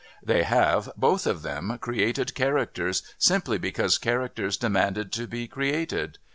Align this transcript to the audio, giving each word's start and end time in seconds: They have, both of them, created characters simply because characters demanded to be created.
They 0.23 0.41
have, 0.41 0.91
both 0.97 1.27
of 1.27 1.43
them, 1.43 1.77
created 1.77 2.33
characters 2.33 3.03
simply 3.19 3.59
because 3.59 3.99
characters 3.99 4.57
demanded 4.57 5.11
to 5.11 5.27
be 5.27 5.47
created. 5.47 6.17